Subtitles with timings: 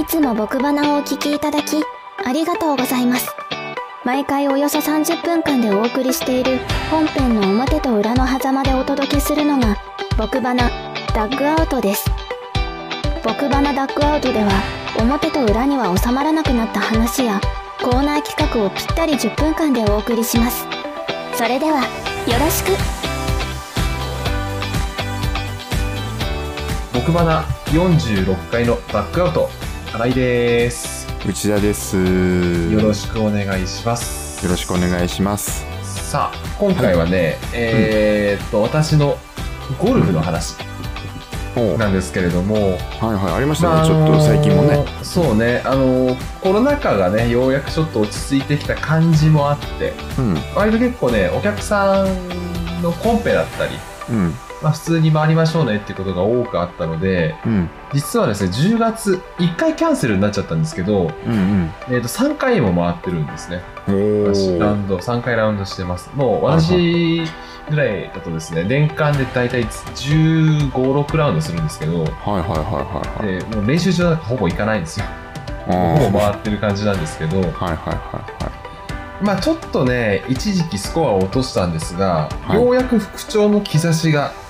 [0.00, 1.76] いつも僕花をお聞きいただき、
[2.24, 3.28] ありがとうございます。
[4.02, 6.58] 毎回およそ30分間でお送りしている
[6.90, 9.76] 本編の表と裏の狭間でお届けするのが、
[10.16, 10.70] 僕花
[11.14, 12.10] ダッグアウトです。
[13.22, 14.50] 僕花ダッグアウトでは、
[14.98, 17.38] 表と裏には収まらなくなった話や、
[17.82, 20.66] コーナー企画をぴったり10分間でお送りします。
[21.34, 21.80] それでは、
[22.26, 22.70] よろしく。
[26.94, 29.50] 僕花46回のバックアウト
[29.92, 31.08] 新井です。
[31.28, 31.96] 内田です。
[31.96, 34.44] よろししくお願いします。
[34.44, 35.66] よろしくお願いします。
[35.82, 39.18] さあ今回はね、えーっと私の
[39.80, 40.54] ゴルフの話
[41.76, 42.54] なんですけれども、
[43.00, 44.84] はいありましたね、まあちょっと最近もね。
[45.02, 50.36] そうねあのコロナ禍がねようやくちょっと落ち着いてきた感じもあってうん。
[50.54, 53.72] 割と結構ねお客さんのコンペだったり
[54.10, 57.70] うんまあ、普通に回りましょうねっていうことが多くあったのでうん。
[57.92, 63.62] 実はですね10月1回キャンセルになっちゃったんですけど、うんえー、と3回も回ってるんですね。
[63.86, 66.10] 私ラウーンド3回ラウンドしてます。
[66.14, 67.22] もう私
[67.68, 72.58] ぐらいだとですね年間で大体1 5 6ラウンドするんですけどはいはいはい
[73.22, 73.40] はいはい。
[73.40, 75.06] でもう練習場なんかほぼ行かないんですよ。
[75.66, 77.76] ほぼ回ってる感じなんですけどはいはいはい
[78.44, 78.50] は
[79.22, 82.56] まあちょっとね一時期スコアを落としたんですが、はい。
[82.56, 84.32] ようやく復調の兆しが、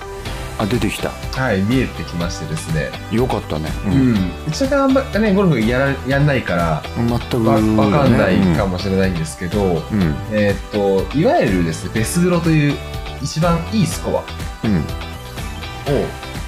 [0.57, 1.09] あ、出てきた。
[1.09, 3.69] はい、見えてきましてですねよかったね。
[3.85, 4.13] うん、
[4.47, 7.07] うちはあんまねゴルフやらやんないからうん。
[7.07, 7.77] 全く、わね。
[7.77, 10.01] わかんないかもしれないんですけど、うん。
[10.01, 10.15] うん。
[10.31, 12.77] えーっといわゆるですねベスグロという
[13.21, 14.23] 一番いいスコアを
[14.63, 14.83] うん。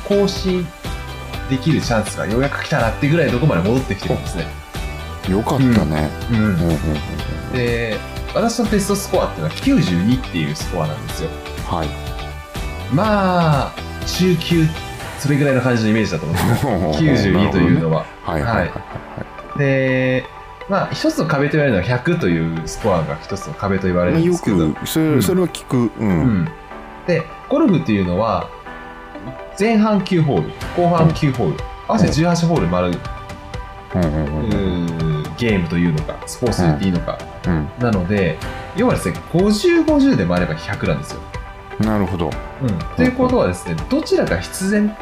[0.08, 0.66] 更新
[1.50, 4.48] できるチャンスがようやく来たなってぐらいどこまで戻ってきてるんですね。
[5.30, 6.10] よかったね。
[6.32, 6.74] うんうんうんうんう
[7.50, 7.54] ん。
[7.54, 7.98] で
[8.34, 11.30] 私のベストスコアっていうのは92っていうスコアなんですよ。
[11.68, 11.88] はい。
[12.94, 14.66] まあ中級
[15.20, 17.02] それぐらいの感じのイメージだと思う。
[17.02, 18.06] んですよ92というのは。
[18.24, 20.26] はいはいはいはで
[20.70, 24.72] まあ一つの壁と言われるのは100というスコアが一つの壁と言われるんですけど。
[24.72, 25.78] く、それ、それは聞く。
[25.78, 25.92] う。
[26.00, 26.44] うん。
[26.44, 26.50] ん、
[27.06, 28.50] でゴルフっていうのは
[29.60, 33.00] 前半9ホール後半9ホール合わせて18ホール回る、
[33.96, 35.24] うん。
[35.38, 37.70] ゲームというのかスポーツと言っていいのか、うん。
[37.80, 38.38] なので
[38.76, 41.22] 要はですね5050で回れば100なんですよ、
[41.80, 42.30] なるほど。
[42.62, 44.96] うん、ということはですねどちらか必然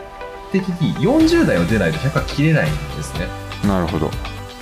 [0.51, 3.27] 的に40台を出ないと100は切れないんですね
[3.65, 4.09] なるほど。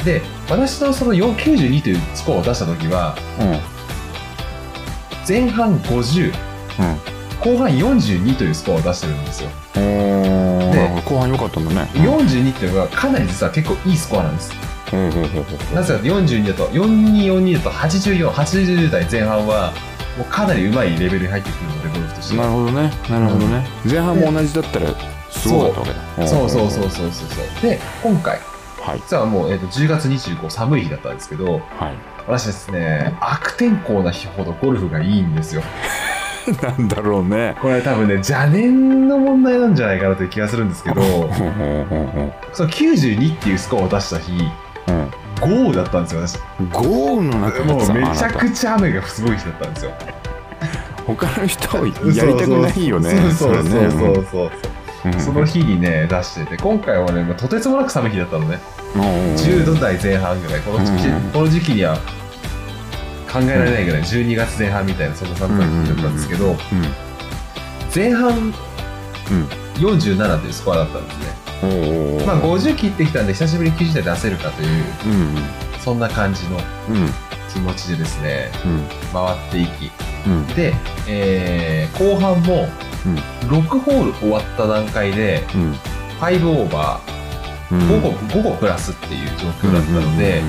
[0.04, 3.80] で私のその4 92というスコアを出した時はうん。
[5.28, 7.20] 前半50うん。
[7.40, 11.90] 後半42というスコアを出してるんですよおーなるほど後半良かったんだね。
[11.94, 14.52] 42っていうのがかなり実は結構いいスコアなんです
[14.92, 19.74] うんうんうんうんなぜかというと42だと4242だと8480台前半は
[20.20, 22.92] もうかなりうまいレベルに入ってくるのでゴルフとしてはなるほどね。
[23.10, 23.66] なるほどね。
[23.90, 24.88] 前半も同じだったら
[25.32, 26.28] すごかったわけだ。
[26.28, 28.38] そうそうそうそうそうそうで今回
[28.82, 29.00] はい。
[29.00, 31.62] 実はもう、えー、と10月25寒い日だったんですけどはい。
[32.28, 35.64] 私ですね悪天候な日ほどゴルフがいいんですよ
[36.62, 37.56] なんだろうね。
[37.62, 41.24] これ多分ね邪念の問題なんじゃないかなという気がするんですけどうんうんう
[42.24, 44.52] んその92っていうスコアを出した日うん
[45.40, 46.40] 豪雨だったんですよ私。
[46.60, 49.92] うん豪雨の中もうめちゃくちゃ雨がすごい日だったんですよ。
[49.92, 53.10] た他の人はやりたくないよね。
[53.32, 53.92] そうそうそう。
[53.92, 54.52] そうそう
[55.18, 58.60] その日にね出してて今回はねとてつもなく寒い日だったのね。
[58.94, 60.62] 10度台前半ぐらい。
[60.62, 61.32] この時期,、うん。
[61.32, 61.96] この時期には
[63.32, 66.58] 考えられないぐらい12月前半みたいなそんな寒さだったんですけどうん。
[67.96, 69.60] 前半うん。
[69.80, 71.26] 47というスコアだったんですね、
[72.26, 75.36] まあ、50切ってきたんで久しぶりに90台出せるかといううん
[75.80, 77.10] そんな感じのうん。
[77.52, 78.86] 気持ちでですねうん。
[79.12, 79.92] 回っていき。
[80.28, 80.48] うん。
[80.56, 80.74] で、
[81.08, 82.68] えー後半も
[83.06, 83.16] うん。
[83.50, 85.74] 6ホール終わった段階でうん。
[86.20, 87.80] 5オーバーうん。
[87.80, 90.42] 5個 ,5 個プラスっていう状況だったので、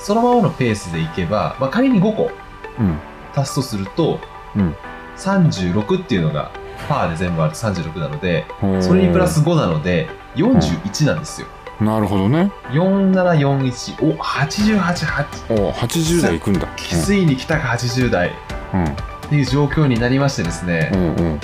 [0.00, 2.30] そのままのペースでいけば、まあ、仮に5個
[2.78, 2.98] うん。
[3.34, 4.20] 足すとすると、
[4.54, 4.76] うん。
[5.16, 6.50] 36っていうのが
[6.88, 11.46] パーで全部あると36なのでうんそれにプラス5なので41なんですよ、
[11.80, 12.50] なるほどね。
[12.70, 16.68] 4741お888お80代いくんだ。
[16.76, 18.32] ついに来たか80台
[18.74, 18.84] うん。
[18.84, 18.88] っ
[19.28, 21.40] ていう状況になりましてですね、うんうん。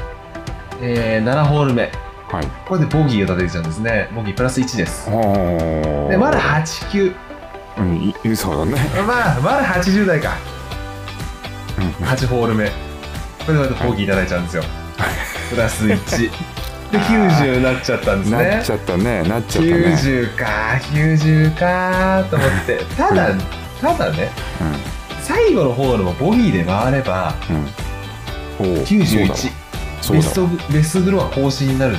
[0.81, 1.91] えー7ホール目。
[2.31, 2.47] はい。
[2.67, 4.09] これでボギーが立てちゃうんですね。
[4.15, 5.07] ボギープラス1です。
[5.07, 5.13] で
[6.17, 7.15] まだ89
[7.79, 8.73] うんいそうだね。
[9.07, 10.37] まあまだ80台か。
[11.79, 12.07] うん。
[12.07, 12.67] 8ホール目。
[13.49, 14.63] これでまたボギーいただいちゃうんですよ、
[15.49, 16.31] プラス1
[16.91, 19.77] で90になっちゃったんですなねっちゃったねなっちゃったね。
[19.97, 20.45] 90か
[20.93, 22.85] 90かと思って。
[22.97, 23.39] ただうん。
[23.81, 24.31] ただね
[25.23, 28.67] 最後のホールもボギーで回ればうん。
[28.67, 28.71] う。
[28.71, 29.51] んおう91
[30.01, 30.23] そうだ。
[30.23, 31.97] ベストベストグロは更新になる。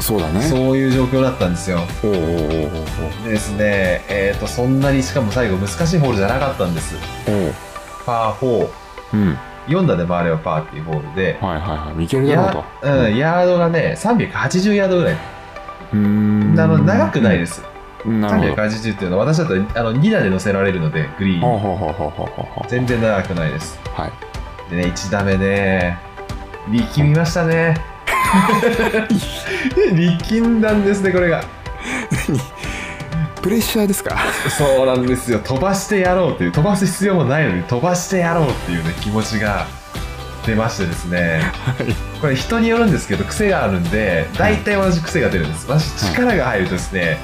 [0.00, 0.42] そうだね。
[0.42, 1.80] そういう状況だったんですよ。
[2.02, 6.94] おうおうおでですね、えっ、と、そんなにしかも最後難しいホールじゃなかったんです。
[8.04, 8.68] パー4、
[9.14, 12.04] うん4打で回ればパーっていうホールで、はいはいはい。
[12.04, 12.86] いけるだろうと。
[12.86, 15.14] や,、うん、ヤードがね、380ヤードぐらい。
[15.14, 16.60] うーん。
[16.60, 17.62] あの長くないです。
[18.04, 18.62] なるほど。
[18.62, 22.68] 380っていうのは私だとあの2打で乗せられるので、グリーン。
[22.68, 23.78] 全然長くないです。
[23.94, 24.12] はい。
[24.70, 25.98] でね、1打目ね、
[26.68, 27.76] 力みましたね。
[29.94, 31.42] 力んだんですね、これが。
[33.46, 34.16] プレッシャーですか？
[34.58, 35.38] そうなんですよ。
[35.38, 39.68] 飛ばしてやろうっていう、飛ばす必要もないのに飛ばしてやろうっていうね、気持ちが
[40.44, 41.42] 出ましてですね。
[42.20, 45.70] これ人によるんですけど、癖があるんで、大体同じ癖が出るんです。
[45.70, 47.18] 私、力が入るとですね、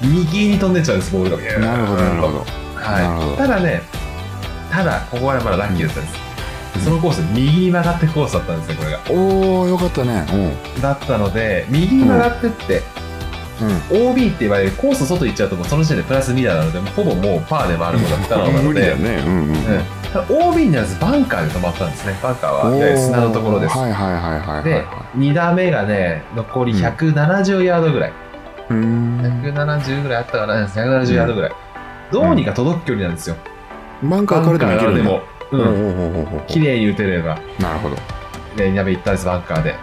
[0.00, 1.58] 右に飛んでっちゃうんです、ボールが。
[1.58, 2.44] なるほどなるほど
[2.76, 3.30] はい。
[3.30, 3.82] どただね、
[4.70, 6.08] ただ、ここはまだラッキーだったんで
[6.78, 6.84] す。
[6.84, 9.00] そのコース、右に曲がってコースだったんですね、これが。
[9.10, 10.24] おおよかったね
[10.80, 13.03] だったので、右に曲がってって、うん
[13.90, 19.22] OB って言われるコース外行っちゃうともうその時点でプラス2打なので、ほぼもうパーで回ることは不可能なので、無ね。
[19.26, 20.50] うんうんうん。
[20.50, 22.18] OB にならずバンカーで止まったんですね。
[22.22, 23.76] バンカーは、砂のところです。
[23.76, 28.12] はいはいはいはいはいではい、2打目がね、残り170ヤードぐらい。
[28.70, 29.42] うーん。
[29.42, 31.52] 170ぐらいあったかな、170ヤードぐらい。
[32.12, 33.36] どうにか届く距離なんですよ。
[34.02, 35.20] バンカーからでもいけるねバン
[35.50, 37.38] カーからでも、うん、ほうほうほうほうほう綺麗に打てれば。
[37.60, 37.96] なるほど。
[38.56, 39.74] で、2打目行ったんです、バンカーで。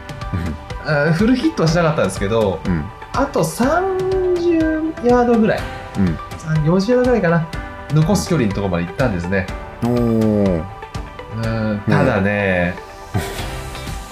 [0.85, 2.83] あーフルヒットはしなかったんですけど、うん
[3.13, 5.60] あと30ヤードぐらい、
[5.98, 6.06] うん。
[6.16, 7.48] 3 40ヤードぐらいかな、
[7.94, 9.48] 残す距離のところまで行ったんですね。
[9.84, 11.81] おおうん。
[11.88, 12.75] ただね、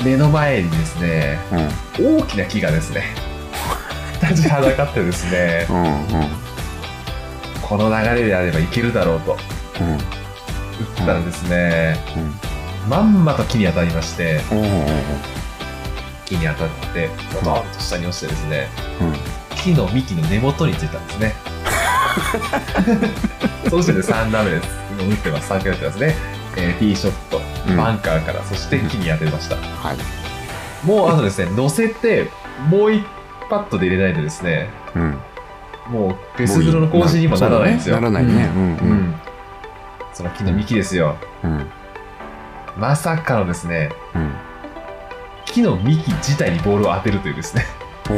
[0.03, 1.39] 目の前にですね、
[1.99, 2.19] うん。
[2.19, 3.03] 大きな木がですね、
[4.21, 5.99] 立ちはだかってですね、うんうん。
[7.61, 9.37] この流れであればいけるだろうと
[9.79, 9.91] うん。
[9.93, 9.99] 打っ
[11.05, 12.89] たらですね、うん。
[12.89, 14.41] まんまと木に当たりまして、
[16.29, 18.67] 木に当たって、ドドンと下に落ちてですね、
[19.01, 19.13] うん
[19.61, 21.33] 木の幹の根元についたんですね。
[23.69, 24.69] そしてね、3打目です。
[24.97, 25.51] 今打ってます。
[25.51, 26.15] 3回打ってますね。
[26.55, 29.55] えーティーショット、うんバンカーから、そして木に当てました。
[29.55, 29.97] はい
[30.85, 32.29] もうあとですね、乗せて、
[32.69, 33.03] もう一
[33.49, 35.17] パットで入れないとですね、うん
[35.89, 37.95] もうベスグロの更新にもならないんですよ。
[37.95, 39.15] ならないねうんうんうん
[40.13, 41.17] その木の幹ですよ。
[41.43, 41.65] うん
[42.77, 44.31] まさかのですね、うん
[45.59, 47.65] 木の幹自体にボールを当てるというですね、
[48.09, 48.15] おお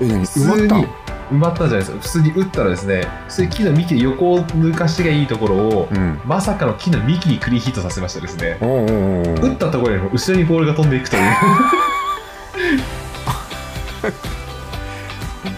[0.00, 0.86] え何普通埋まったに
[1.30, 1.98] 埋まったじゃないですか。
[2.00, 8.58] 普通に打ったらですね、普通に木の幹で横を抜かしがいいところを、うんまさかの木の幹にクリーンヒットさせましたですね。
[8.60, 8.86] おおお
[9.34, 11.22] 打ったところよりも後ろにボールが飛んでいくという。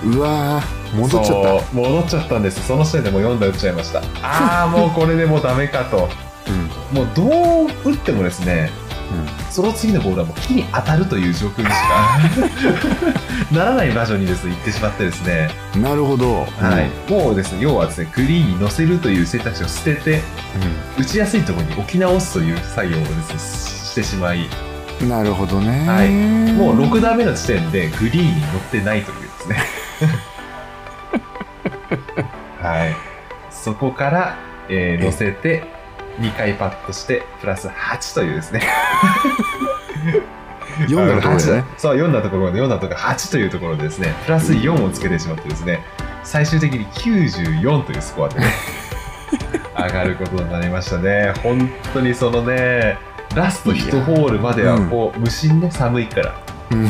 [0.18, 2.66] うわー戻っちゃっそう戻っちゃったんです。
[2.66, 4.00] その時点でもう4打打っちゃいました。
[4.22, 6.08] ああ、もうこれでもうダメかと。
[6.08, 8.70] たうんもうどう打ってもですね、
[9.50, 12.18] その次のボールはもう木に当たるという状況にしか
[13.56, 16.46] ならない場所にですね、行ってしまってですね、うんなるほど。
[16.58, 20.22] はい、もうですね、要はですね、グリーンに乗せるという選択肢を捨てて、
[20.98, 23.38] 打ちやすいところに置き直すという作業をですね、
[23.90, 24.68] してしまい、うん
[25.06, 25.86] なるほどね。
[25.86, 26.10] はい。
[26.54, 29.56] もう6打目の時点でグリーンに乗ってないというですね。
[32.60, 32.96] はい。
[33.50, 34.36] そこから、
[34.68, 35.62] えー乗せて、
[36.18, 38.62] 2回パットして、プラス8というですね。
[40.86, 41.64] 読んだところでね。
[41.76, 45.84] そう、読んだところで、読んだところ8というところでですね、プラス4をつけてしまってですね、
[46.22, 48.46] 最終的に94というスコアでね、
[49.76, 51.32] 上がることになりましたね。
[51.42, 52.98] 本当にそのね、
[53.34, 56.34] ラスト1ホールまではこう、無心で寒いから、
[56.70, 56.88] うん。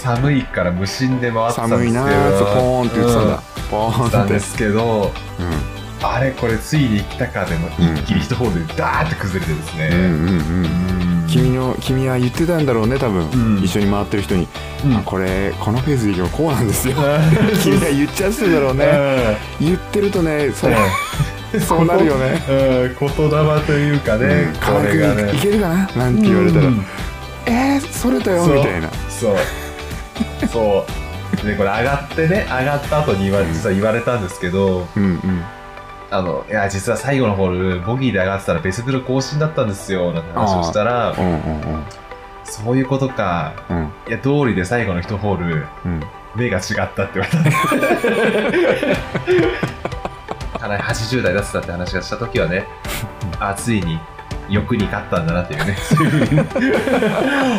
[0.00, 2.38] 寒いから無心で回ってたんですけど、寒いなー。
[2.38, 3.42] とポーンって言ってたんだ。
[3.70, 3.92] ポうん。
[3.92, 5.42] 言ってーンってたんですけど、う
[5.80, 10.98] んあれこれついに来たかでも一気に1ホールでダーって崩れてですね、うんうんうん。
[10.98, 13.64] うん君の君は言ってたんだろうね多分、うん。
[13.64, 14.46] 一緒に回ってる人に、
[14.84, 14.96] うん。
[14.96, 16.94] あこれこのペースでいけばこうなんですよ。
[16.96, 17.02] うん。
[17.58, 19.38] 君は言っちゃってただろうね。
[19.60, 20.76] 言ってるとねそれ
[21.54, 21.60] うん。
[21.60, 22.42] そうなるよね。
[22.48, 22.96] うん。
[23.00, 25.36] 言霊というかね、うん。
[25.36, 25.90] いけるかな？
[25.96, 26.86] なんて言われたら、うん。
[27.46, 28.46] えー、それだよ？
[28.46, 28.88] みたいな。
[29.08, 29.36] そう。
[30.52, 30.86] そ
[31.42, 31.46] う。
[31.46, 34.86] でこれ上がってね上がった後に言われ実は言われたんですけど。
[34.94, 35.44] うんうん
[36.14, 41.84] あのいや実は最後のホールボギーで上がってたらベースブル更新だったんですよなんて話をしたらうんうん
[42.44, 43.54] そういうことか。
[43.68, 43.76] うん。
[43.78, 46.00] うんいや道理で最後の1ホールうん。
[46.36, 47.40] 目が違ったって言われた。
[47.40, 47.56] んです
[50.58, 52.66] かなり80代出せたって話がした時はね
[53.40, 53.98] あついに
[54.48, 56.40] 欲に勝ったんだなっていうねそういうふうに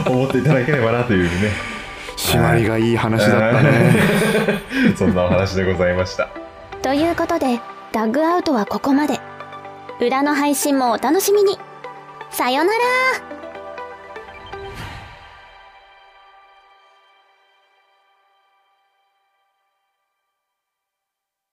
[0.07, 1.29] 思っていただければなというね。
[2.17, 3.71] 締まりがいい話だったね。
[4.95, 6.29] そんなお話でございました。
[6.81, 7.59] ということで、
[7.95, 9.21] ダッグアウトはここまで。
[10.01, 11.57] 裏の配信もお楽しみに。
[12.29, 13.34] さよなら